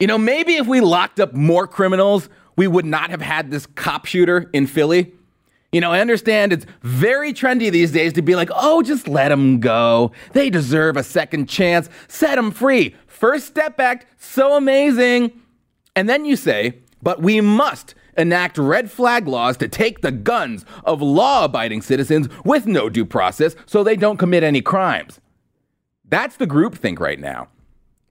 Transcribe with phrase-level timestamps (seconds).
[0.00, 3.66] You know, maybe if we locked up more criminals, we would not have had this
[3.66, 5.12] cop shooter in Philly.
[5.72, 9.28] You know, I understand it's very trendy these days to be like, oh, just let
[9.28, 10.12] them go.
[10.32, 11.88] They deserve a second chance.
[12.08, 12.94] Set them free.
[13.06, 15.32] First Step Act, so amazing.
[15.96, 20.64] And then you say, but we must enact red flag laws to take the guns
[20.84, 25.20] of law abiding citizens with no due process so they don't commit any crimes.
[26.04, 27.48] That's the groupthink right now.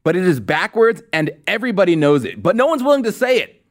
[0.04, 3.64] But it is backwards and everybody knows it, but no one's willing to say it.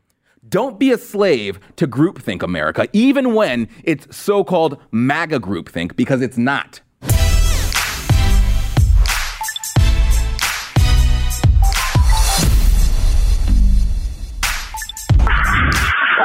[0.49, 6.23] Don't be a slave to groupthink, America, even when it's so called MAGA groupthink, because
[6.23, 6.81] it's not.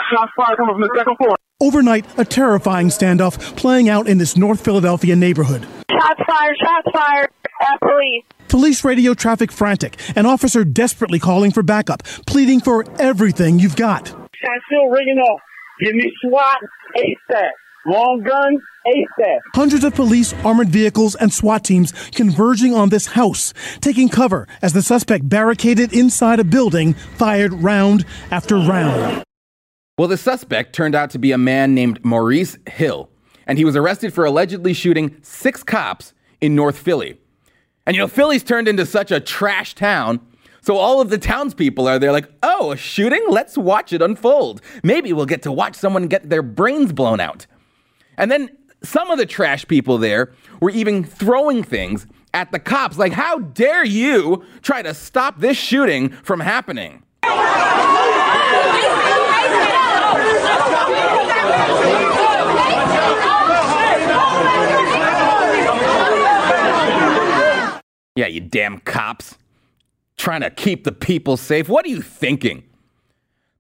[0.10, 1.36] Shots fired from the second floor.
[1.60, 5.66] Overnight, a terrifying standoff playing out in this North Philadelphia neighborhood.
[5.90, 7.30] Shots fired, shots fired
[7.62, 8.24] at police.
[8.48, 14.08] Police radio traffic frantic, an officer desperately calling for backup, pleading for everything you've got.
[14.08, 15.42] Shots still ringing off.
[15.82, 16.58] Give me SWAT
[16.96, 17.50] ASAP.
[17.88, 19.40] Long guns ASAP.
[19.56, 24.74] Hundreds of police, armored vehicles, and SWAT teams converging on this house, taking cover as
[24.74, 29.24] the suspect barricaded inside a building, fired round after round.
[29.98, 33.10] Well, the suspect turned out to be a man named Maurice Hill,
[33.48, 37.20] and he was arrested for allegedly shooting six cops in North Philly.
[37.88, 40.20] And you know, Philly's turned into such a trash town.
[40.62, 43.26] So all of the townspeople are there like, oh, a shooting?
[43.28, 44.62] Let's watch it unfold.
[44.84, 47.48] Maybe we'll get to watch someone get their brains blown out.
[48.20, 48.50] And then
[48.84, 53.40] some of the trash people there were even throwing things at the cops, like, how
[53.40, 57.02] dare you try to stop this shooting from happening?
[68.18, 69.38] Yeah, you damn cops.
[70.18, 71.70] Trying to keep the people safe.
[71.70, 72.64] What are you thinking?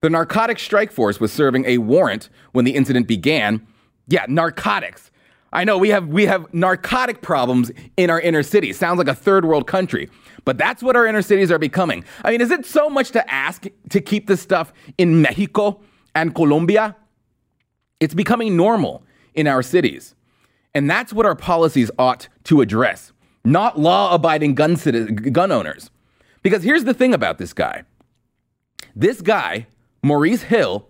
[0.01, 3.65] The Narcotics Strike Force was serving a warrant when the incident began.
[4.07, 5.11] Yeah, narcotics.
[5.53, 8.79] I know we have we have narcotic problems in our inner cities.
[8.79, 10.09] Sounds like a third world country.
[10.43, 12.03] But that's what our inner cities are becoming.
[12.25, 15.81] I mean, is it so much to ask to keep this stuff in Mexico
[16.15, 16.95] and Colombia?
[17.99, 19.03] It's becoming normal
[19.35, 20.15] in our cities.
[20.73, 24.75] And that's what our policies ought to address not law abiding gun,
[25.31, 25.89] gun owners.
[26.43, 27.83] Because here's the thing about this guy
[28.95, 29.67] this guy,
[30.01, 30.87] Maurice Hill,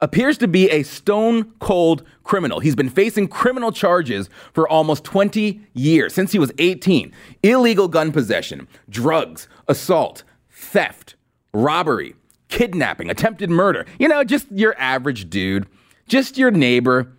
[0.00, 2.60] appears to be a stone cold criminal.
[2.60, 8.12] He's been facing criminal charges for almost 20 years, since he was 18 illegal gun
[8.12, 11.16] possession, drugs, assault, theft,
[11.52, 12.14] robbery,
[12.48, 13.86] kidnapping, attempted murder.
[13.98, 15.66] You know, just your average dude,
[16.06, 17.12] just your neighbor.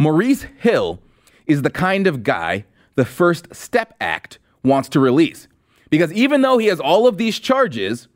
[0.00, 1.00] Maurice Hill
[1.46, 2.64] is the kind of guy
[2.96, 5.48] the First Step Act wants to release.
[5.88, 8.08] Because even though he has all of these charges,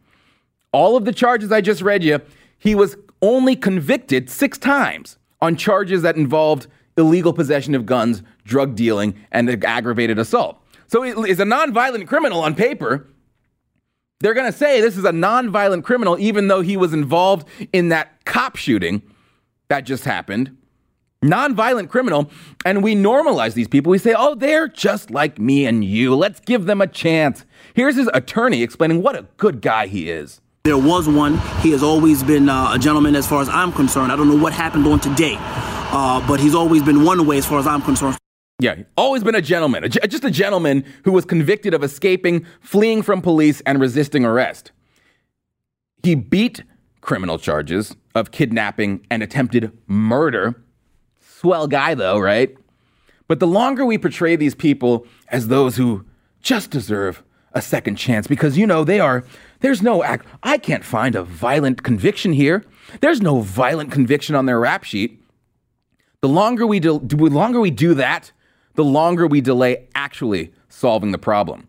[0.72, 2.20] all of the charges I just read you,
[2.58, 8.74] he was only convicted six times on charges that involved illegal possession of guns, drug
[8.74, 10.62] dealing, and aggravated assault.
[10.88, 13.08] So he is a nonviolent criminal on paper.
[14.20, 17.88] They're going to say this is a nonviolent criminal, even though he was involved in
[17.90, 19.02] that cop shooting
[19.68, 20.56] that just happened
[21.22, 22.30] nonviolent criminal,
[22.64, 23.90] and we normalize these people.
[23.90, 26.14] We say, oh, they're just like me and you.
[26.14, 27.44] Let's give them a chance.
[27.74, 30.40] Here's his attorney explaining what a good guy he is.
[30.64, 31.38] There was one.
[31.62, 34.12] He has always been uh, a gentleman as far as I'm concerned.
[34.12, 37.46] I don't know what happened on today, uh, but he's always been one way as
[37.46, 38.18] far as I'm concerned.
[38.58, 43.00] Yeah, always been a gentleman, a, just a gentleman who was convicted of escaping, fleeing
[43.00, 44.70] from police, and resisting arrest.
[46.02, 46.62] He beat
[47.00, 50.62] criminal charges of kidnapping and attempted murder
[51.40, 52.54] swell guy, though, right?
[53.26, 56.04] But the longer we portray these people as those who
[56.42, 59.24] just deserve a second chance, because, you know, they are,
[59.60, 62.64] there's no act, I can't find a violent conviction here.
[63.00, 65.22] There's no violent conviction on their rap sheet.
[66.20, 68.32] The longer we do, the longer we do that,
[68.74, 71.68] the longer we delay actually solving the problem.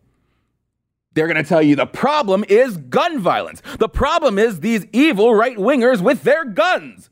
[1.13, 3.61] They're going to tell you the problem is gun violence.
[3.79, 7.09] The problem is these evil right wingers with their guns.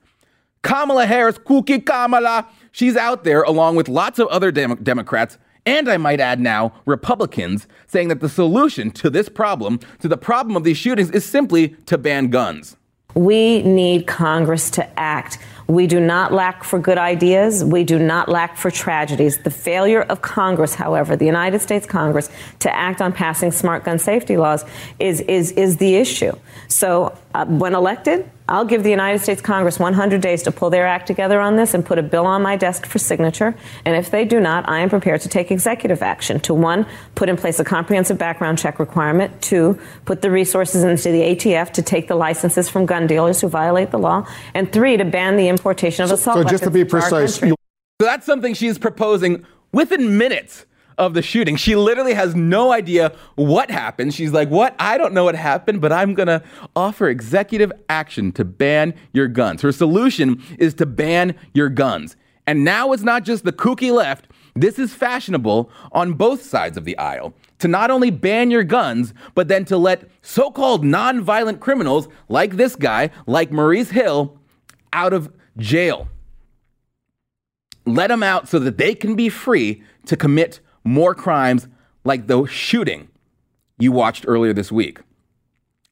[0.61, 5.89] Kamala Harris, Cookie Kamala, she's out there along with lots of other Dem- Democrats, and
[5.89, 10.55] I might add now, Republicans, saying that the solution to this problem, to the problem
[10.55, 12.75] of these shootings, is simply to ban guns.
[13.15, 15.39] We need Congress to act.
[15.69, 17.63] We do not lack for good ideas.
[17.63, 19.37] We do not lack for tragedies.
[19.37, 22.27] The failure of Congress, however, the United States Congress,
[22.59, 24.65] to act on passing smart gun safety laws
[24.97, 26.31] is, is, is the issue.
[26.69, 30.87] So uh, when elected, I'll give the United States Congress 100 days to pull their
[30.87, 33.55] act together on this and put a bill on my desk for signature.
[33.85, 37.29] And if they do not, I am prepared to take executive action to one, put
[37.29, 41.83] in place a comprehensive background check requirement, two, put the resources into the ATF to
[41.83, 45.47] take the licenses from gun dealers who violate the law, and three, to ban the
[45.59, 46.51] importation of assault so weapons.
[46.51, 47.55] just to be precise, you-
[48.01, 50.65] So that's something she's proposing within minutes
[50.97, 51.55] of the shooting.
[51.55, 54.13] She literally has no idea what happened.
[54.13, 54.75] She's like, What?
[54.79, 56.41] I don't know what happened, but I'm going to
[56.75, 59.61] offer executive action to ban your guns.
[59.61, 62.15] Her solution is to ban your guns.
[62.47, 64.27] And now it's not just the kooky left.
[64.55, 69.13] This is fashionable on both sides of the aisle to not only ban your guns,
[69.35, 74.37] but then to let so called nonviolent criminals like this guy, like Maurice Hill,
[74.91, 75.29] out of
[75.59, 76.07] jail
[77.89, 81.67] let them out so that they can be free to commit more crimes
[82.03, 83.09] like the shooting
[83.77, 84.99] you watched earlier this week.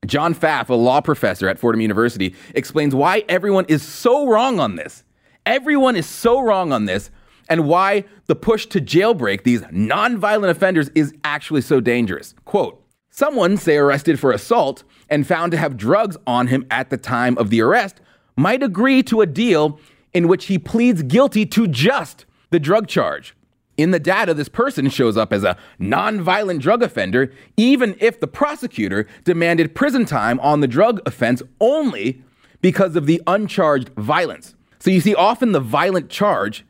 [0.05, 4.75] John Pfaff, a law professor at Fordham University, explains why everyone is so wrong on
[4.75, 5.03] this.
[5.45, 7.09] Everyone is so wrong on this,
[7.49, 12.35] and why the push to jailbreak these nonviolent offenders is actually so dangerous.
[12.45, 16.97] Quote Someone, say arrested for assault and found to have drugs on him at the
[16.97, 17.99] time of the arrest,
[18.37, 19.79] might agree to a deal
[20.13, 23.35] in which he pleads guilty to just the drug charge.
[23.75, 28.27] In the data, this person shows up as a nonviolent drug offender, even if the
[28.27, 32.23] prosecutor demanded prison time on the drug offense only
[32.61, 34.55] because of the uncharged violence.
[34.79, 36.65] So you see, often the violent charge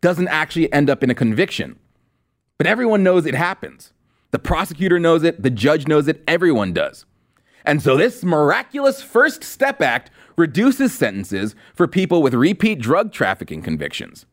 [0.00, 1.78] doesn't actually end up in a conviction.
[2.56, 3.92] But everyone knows it happens.
[4.30, 7.04] The prosecutor knows it, the judge knows it, everyone does.
[7.64, 13.62] And so this miraculous First Step Act reduces sentences for people with repeat drug trafficking
[13.62, 14.26] convictions.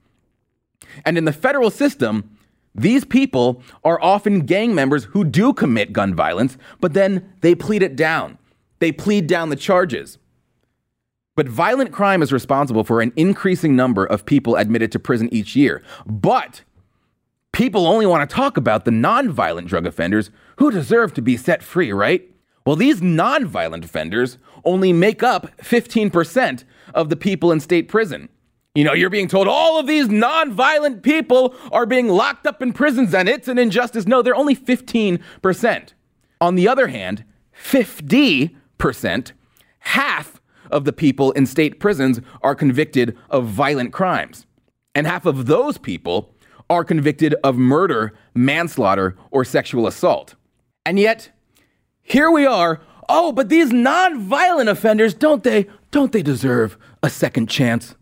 [1.04, 2.38] And in the federal system,
[2.74, 7.82] these people are often gang members who do commit gun violence, but then they plead
[7.82, 8.38] it down.
[8.80, 10.18] They plead down the charges.
[11.36, 15.56] But violent crime is responsible for an increasing number of people admitted to prison each
[15.56, 15.82] year.
[16.06, 16.64] But
[17.52, 21.64] people only want to talk about the nonviolent drug offenders who deserve to be set
[21.64, 22.30] free, right?
[22.66, 26.64] Well, these nonviolent offenders only make up 15%
[26.94, 28.30] of the people in state prison.
[28.74, 32.74] You know, you're being told all of these nonviolent people are being locked up in
[32.74, 34.06] prisons and it's an injustice.
[34.08, 35.94] No, they're only 15%.
[36.42, 37.24] On the other hand,
[37.64, 39.32] 50%,
[39.80, 40.42] half
[40.72, 44.46] of the people in state prisons are convicted of violent crimes.
[44.94, 46.34] And half of those people
[46.70, 50.36] are convicted of murder, manslaughter, or sexual assault.
[50.86, 51.30] And yet,
[52.06, 52.82] here we are.
[53.10, 57.96] Oh, but these non-violent offenders, don't they don't they deserve a second chance?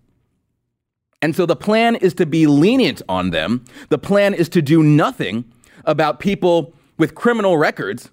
[1.22, 3.64] And so the plan is to be lenient on them.
[3.88, 5.46] The plan is to do nothing
[5.86, 8.12] about people with criminal records.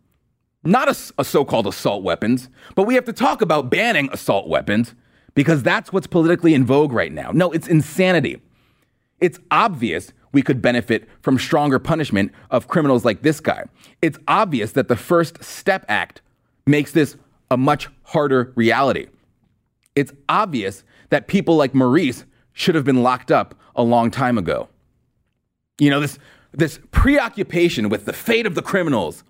[0.64, 4.48] Not a, a so called assault weapons, but we have to talk about banning assault
[4.48, 4.94] weapons
[5.34, 7.32] because that's what's politically in vogue right now.
[7.32, 8.42] No, it's insanity.
[9.20, 13.66] It's obvious we could benefit from stronger punishment of criminals like this guy.
[14.02, 16.22] It's obvious that the First Step Act
[16.66, 17.16] makes this
[17.50, 19.08] a much harder reality.
[19.96, 24.68] It's obvious that people like Maurice should have been locked up a long time ago.
[25.80, 26.20] You know, this,
[26.52, 29.24] this preoccupation with the fate of the criminals.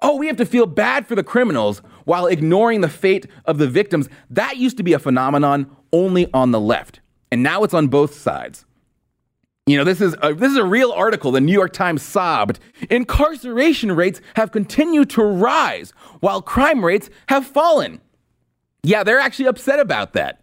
[0.00, 3.68] Oh, we have to feel bad for the criminals while ignoring the fate of the
[3.68, 4.08] victims.
[4.30, 7.00] That used to be a phenomenon only on the left.
[7.30, 8.64] And now it's on both sides.
[9.66, 11.30] You know, this is a, this is a real article.
[11.30, 12.58] The New York Times sobbed.
[12.90, 18.00] Incarceration rates have continued to rise while crime rates have fallen.
[18.82, 20.40] Yeah, they're actually upset about that.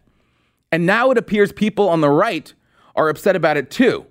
[0.72, 2.52] And now it appears people on the right
[2.96, 4.06] are upset about it too.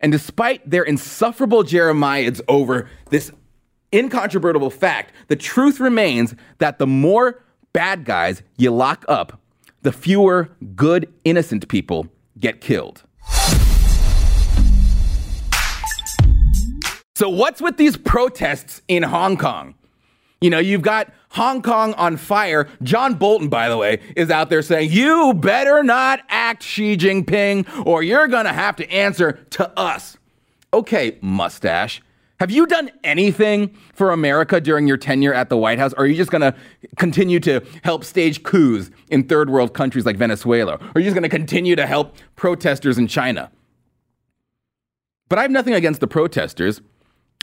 [0.00, 3.32] And despite their insufferable jeremiads over this
[3.92, 9.40] incontrovertible fact, the truth remains that the more bad guys you lock up,
[9.82, 12.06] the fewer good, innocent people
[12.38, 13.02] get killed.
[17.16, 19.74] So, what's with these protests in Hong Kong?
[20.42, 22.68] You know, you've got Hong Kong on fire.
[22.82, 27.86] John Bolton, by the way, is out there saying, You better not act Xi Jinping,
[27.86, 30.18] or you're going to have to answer to us.
[30.74, 32.02] Okay, mustache.
[32.38, 35.94] Have you done anything for America during your tenure at the White House?
[35.94, 36.54] Or are you just going to
[36.98, 40.74] continue to help stage coups in third world countries like Venezuela?
[40.74, 43.50] Or are you just going to continue to help protesters in China?
[45.30, 46.82] But I have nothing against the protesters.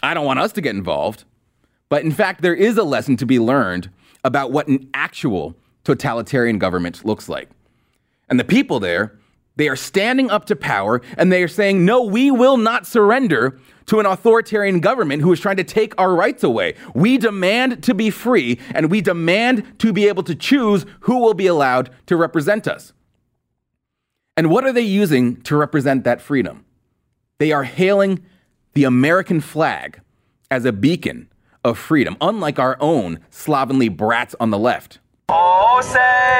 [0.03, 1.23] I don't want us to get involved.
[1.89, 3.89] But in fact, there is a lesson to be learned
[4.23, 7.49] about what an actual totalitarian government looks like.
[8.29, 9.17] And the people there,
[9.55, 13.59] they are standing up to power and they are saying, no, we will not surrender
[13.85, 16.75] to an authoritarian government who is trying to take our rights away.
[16.95, 21.33] We demand to be free and we demand to be able to choose who will
[21.33, 22.93] be allowed to represent us.
[24.35, 26.65] And what are they using to represent that freedom?
[27.37, 28.23] They are hailing
[28.73, 30.01] the American flag
[30.49, 31.29] as a beacon
[31.63, 34.99] of freedom, unlike our own slovenly brats on the left.
[35.29, 36.33] Oh, say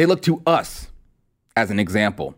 [0.00, 0.88] They look to us
[1.54, 2.34] as an example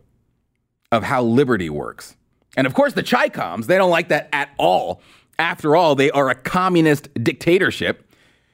[0.91, 2.17] of how liberty works.
[2.57, 5.01] And of course, the Chicoms, they don't like that at all.
[5.39, 8.05] After all, they are a communist dictatorship.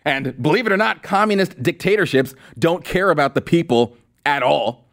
[0.05, 3.97] And believe it or not, communist dictatorships don't care about the people
[4.27, 4.85] at all.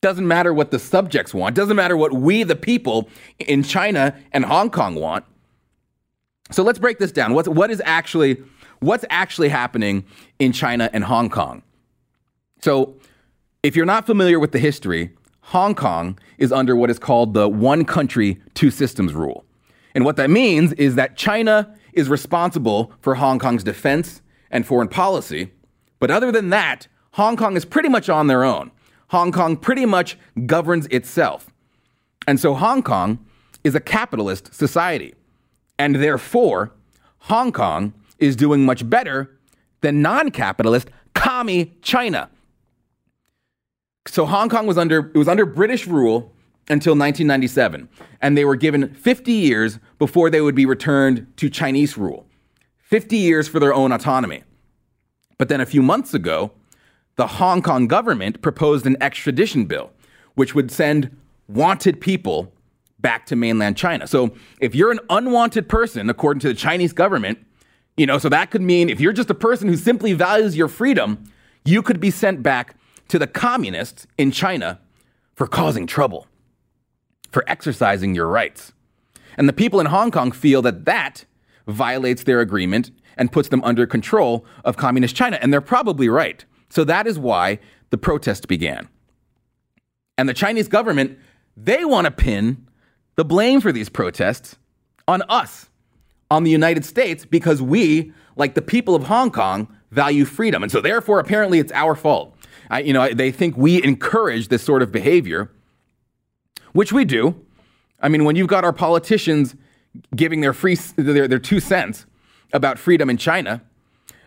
[0.00, 4.42] Doesn't matter what the subjects want, doesn't matter what we, the people in China and
[4.42, 5.26] Hong Kong, want.
[6.50, 7.34] So let's break this down.
[7.34, 8.42] What's, what is actually,
[8.80, 10.06] what's actually happening
[10.38, 11.62] in China and Hong Kong?
[12.66, 12.96] So,
[13.62, 15.10] if you're not familiar with the history,
[15.54, 19.44] Hong Kong is under what is called the one country, two systems rule.
[19.94, 24.20] And what that means is that China is responsible for Hong Kong's defense
[24.50, 25.52] and foreign policy.
[26.00, 28.72] But other than that, Hong Kong is pretty much on their own.
[29.10, 31.46] Hong Kong pretty much governs itself.
[32.26, 33.24] And so Hong Kong
[33.62, 35.14] is a capitalist society.
[35.78, 36.72] And therefore,
[37.18, 39.38] Hong Kong is doing much better
[39.82, 42.28] than non capitalist commie China.
[44.08, 46.32] So Hong Kong was under it was under British rule
[46.68, 47.88] until 1997,
[48.20, 52.26] and they were given 50 years before they would be returned to Chinese rule.
[52.78, 54.42] 50 years for their own autonomy.
[55.38, 56.52] But then a few months ago,
[57.16, 59.90] the Hong Kong government proposed an extradition bill,
[60.34, 61.16] which would send
[61.48, 62.52] wanted people
[62.98, 64.06] back to mainland China.
[64.06, 67.38] So if you're an unwanted person, according to the Chinese government,
[67.96, 70.68] you know, so that could mean if you're just a person who simply values your
[70.68, 71.24] freedom,
[71.64, 72.76] you could be sent back
[73.08, 74.80] to the communists in China
[75.34, 76.26] for causing trouble,
[77.30, 78.72] for exercising your rights.
[79.36, 81.24] And the people in Hong Kong feel that that
[81.66, 85.38] violates their agreement and puts them under control of communist China.
[85.40, 86.44] And they're probably right.
[86.68, 87.58] So that is why
[87.90, 88.88] the protest began.
[90.18, 91.18] And the Chinese government,
[91.56, 92.66] they want to pin
[93.16, 94.56] the blame for these protests
[95.08, 95.68] on us,
[96.30, 100.62] on the United States, because we, like the people of Hong Kong, value freedom.
[100.62, 102.35] And so therefore, apparently, it's our fault.
[102.70, 105.50] I, you know, they think we encourage this sort of behavior,
[106.72, 107.40] which we do.
[108.00, 109.54] I mean, when you've got our politicians
[110.14, 112.06] giving their free their, their two cents
[112.52, 113.62] about freedom in China,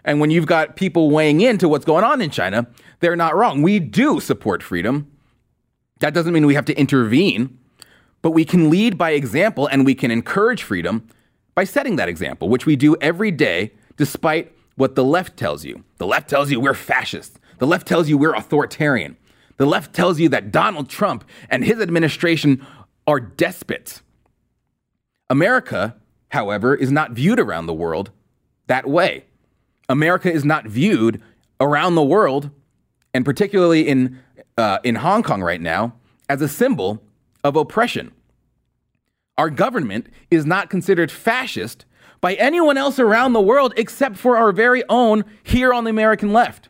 [0.04, 2.68] and when you've got people weighing into what's going on in China,
[3.00, 3.62] they're not wrong.
[3.62, 5.12] We do support freedom.
[6.00, 7.60] That doesn't mean we have to intervene,
[8.22, 11.08] but we can lead by example and we can encourage freedom
[11.56, 15.84] by setting that example, which we do every day, despite what the left tells you.
[15.98, 17.38] The left tells you we're fascists.
[17.60, 19.18] The left tells you we're authoritarian.
[19.58, 22.66] The left tells you that Donald Trump and his administration
[23.06, 24.02] are despots.
[25.30, 25.96] America,
[26.30, 28.12] however, is not viewed around the world
[28.68, 29.26] that way.
[29.90, 31.22] America is not viewed
[31.60, 32.52] around the world,
[33.14, 34.20] and particularly in,
[34.58, 35.94] uh, in Hong Kong right now,
[36.30, 37.04] as a symbol
[37.44, 38.12] of oppression.
[39.38, 41.86] Our government is not considered fascist
[42.22, 46.32] by anyone else around the world except for our very own here on the American
[46.32, 46.69] left.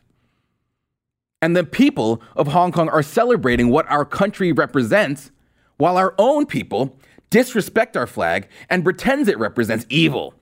[1.42, 5.30] And the people of Hong Kong are celebrating what our country represents,
[5.78, 6.98] while our own people
[7.30, 10.34] disrespect our flag and pretends it represents evil.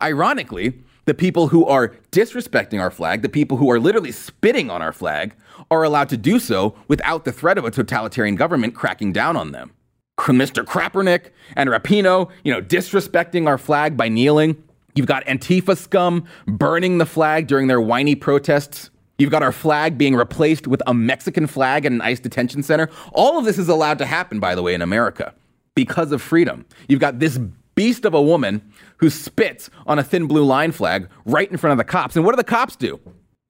[0.00, 4.80] Ironically, the people who are disrespecting our flag, the people who are literally spitting on
[4.80, 5.34] our flag,
[5.70, 9.52] are allowed to do so without the threat of a totalitarian government cracking down on
[9.52, 9.72] them.
[10.18, 10.64] Mr.
[10.64, 14.62] Kaepernick and Rapinoe, you know, disrespecting our flag by kneeling.
[14.94, 18.90] You've got Antifa scum burning the flag during their whiny protests.
[19.22, 22.90] You've got our flag being replaced with a Mexican flag at an ICE detention center.
[23.12, 25.32] All of this is allowed to happen, by the way, in America
[25.76, 26.66] because of freedom.
[26.88, 27.38] You've got this
[27.76, 31.70] beast of a woman who spits on a thin blue line flag right in front
[31.70, 32.16] of the cops.
[32.16, 32.98] And what do the cops do?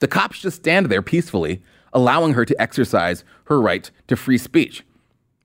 [0.00, 1.62] The cops just stand there peacefully,
[1.94, 4.84] allowing her to exercise her right to free speech.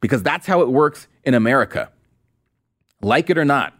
[0.02, 1.90] Because that's how it works in America.
[3.02, 3.74] Like it or not,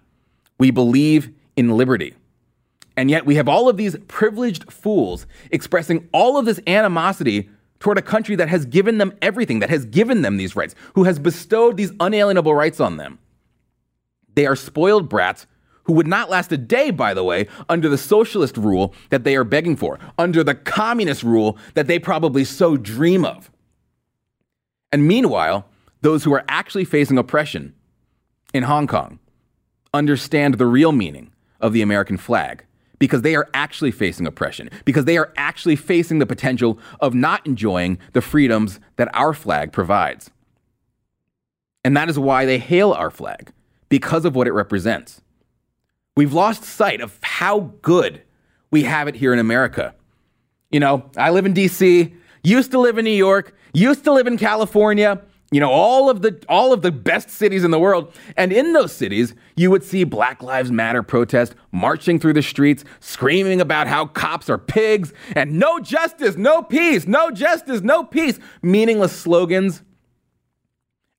[0.58, 2.14] we believe in liberty.
[2.98, 7.50] And yet we have all of these privileged fools expressing all of this animosity
[7.80, 11.04] toward a country that has given them everything, that has given them these rights, who
[11.04, 13.20] has bestowed these unalienable rights on them.
[14.34, 15.46] They are spoiled brats
[15.84, 19.36] who would not last a day, by the way, under the socialist rule that they
[19.36, 23.50] are begging for, under the communist rule that they probably so dream of.
[24.92, 25.70] And meanwhile,
[26.02, 27.74] those who are actually facing oppression
[28.54, 29.20] in Hong Kong
[29.94, 32.66] understand the real meaning of the American flag
[33.00, 37.46] because they are actually facing oppression, because they are actually facing the potential of not
[37.46, 40.32] enjoying the freedoms that our flag provides.
[41.84, 43.52] And that is why they hail our flag,
[43.90, 45.22] because of what it represents.
[46.16, 48.22] We've lost sight of how good
[48.72, 49.94] we have it here in America.
[50.72, 52.14] You know, I live in DC,
[52.44, 56.22] used to live in New York, used to live in California, you know all of
[56.22, 58.14] the all of the best cities in the world.
[58.36, 62.84] And in those cities you would see black lives matter protest marching through the streets
[63.00, 68.40] screaming about how cops are pigs and no justice no peace no justice no peace.
[68.62, 69.84] Meaningless slogans.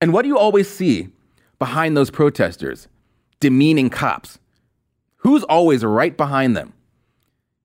[0.00, 1.08] And what do you always see
[1.58, 2.86] behind those protesters?
[3.40, 4.38] Demeaning cops.
[5.18, 6.74] Who's always right behind them?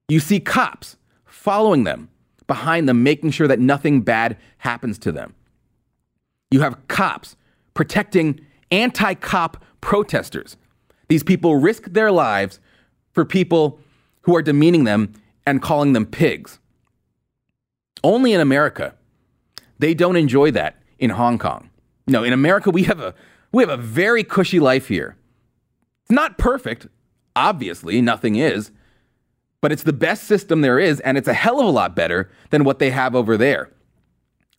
[0.08, 2.10] You see cops following them
[2.48, 5.36] behind them making sure that nothing bad happens to them
[6.54, 7.36] you have cops
[7.74, 8.40] protecting
[8.70, 10.56] anti cop protesters.
[11.08, 12.60] These people risk their lives
[13.12, 13.80] for people
[14.22, 15.14] who are demeaning them
[15.48, 16.60] and calling them pigs.
[18.04, 18.94] Only in America.
[19.80, 21.72] They don't enjoy that in Hong Kong.
[22.06, 23.16] No, in America we have a
[23.52, 25.18] we have a very cushy life here.
[26.04, 26.86] It's not perfect,
[27.36, 28.72] obviously, nothing is,
[29.60, 32.30] but it's the best system there is and it's a hell of a lot better
[32.52, 33.73] than what they have over there.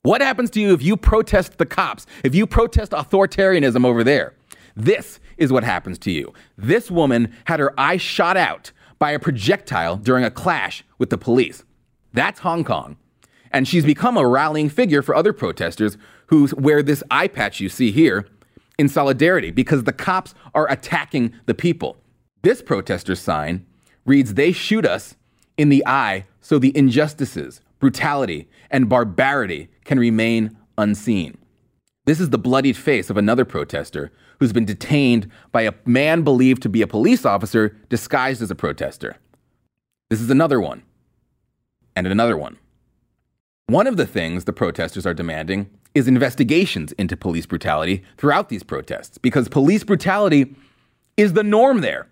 [0.04, 4.34] What happens to you if you protest the cops, if you protest authoritarianism over there?
[4.76, 6.34] This is what happens to you.
[6.58, 11.16] This woman had her eye shot out by a projectile during a clash with the
[11.16, 11.64] police.
[12.12, 12.98] That's Hong Kong.
[13.50, 17.70] And she's become a rallying figure for other protesters who wear this eye patch you
[17.70, 18.26] see here
[18.78, 21.96] in solidarity because the cops are attacking the people.
[22.42, 23.64] This protester's sign
[24.04, 25.16] reads, They shoot us
[25.56, 31.36] in the eye so the injustices, brutality, and barbarity can remain unseen.
[32.06, 36.62] This is the bloodied face of another protester who's been detained by a man believed
[36.62, 39.18] to be a police officer disguised as a protester.
[40.08, 40.82] This is another one,
[41.94, 42.56] and another one.
[43.66, 48.62] One of the things the protesters are demanding is investigations into police brutality throughout these
[48.62, 50.56] protests because police brutality
[51.18, 52.08] is the norm there.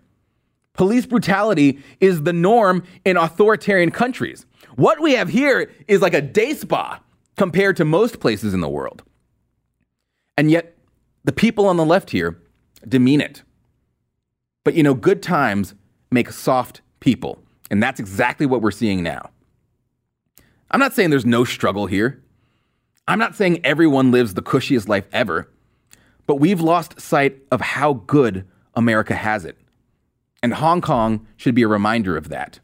[0.74, 4.44] Police brutality is the norm in authoritarian countries.
[4.76, 7.00] What we have here is like a day spa
[7.36, 9.02] compared to most places in the world.
[10.36, 10.76] And yet,
[11.24, 12.40] the people on the left here
[12.86, 13.42] demean it.
[14.64, 15.74] But you know, good times
[16.10, 17.42] make soft people.
[17.70, 19.30] And that's exactly what we're seeing now.
[20.70, 22.22] I'm not saying there's no struggle here.
[23.06, 25.50] I'm not saying everyone lives the cushiest life ever.
[26.26, 29.58] But we've lost sight of how good America has it.
[30.42, 32.60] And Hong Kong should be a reminder of that.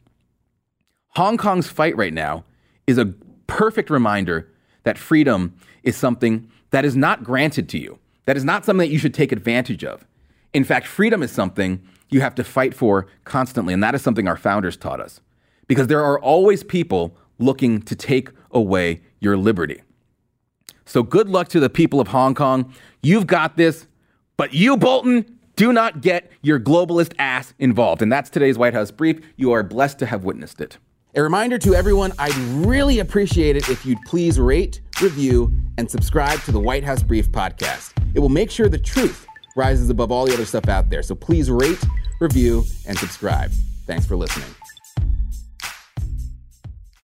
[1.11, 2.44] Hong Kong's fight right now
[2.87, 3.07] is a
[3.47, 4.51] perfect reminder
[4.85, 8.92] that freedom is something that is not granted to you, that is not something that
[8.92, 10.07] you should take advantage of.
[10.53, 14.29] In fact, freedom is something you have to fight for constantly, and that is something
[14.29, 15.21] our founders taught us.
[15.66, 19.83] Because there are always people looking to take away your liberty.
[20.87, 22.73] So good luck to the people of Hong Kong.
[23.03, 23.87] You've got this,
[24.38, 28.01] but you, Bolton, do not get your globalist ass involved.
[28.01, 29.21] And that's today's White House brief.
[29.37, 30.79] You are blessed to have witnessed it.
[31.18, 36.40] A reminder to everyone I'd really appreciate it if you'd please rate, review, and subscribe
[36.42, 37.90] to the White House Brief podcast.
[38.14, 39.26] It will make sure the truth
[39.57, 41.02] rises above all the other stuff out there.
[41.02, 41.83] So please rate,
[42.20, 43.50] review, and subscribe.
[43.85, 44.46] Thanks for listening.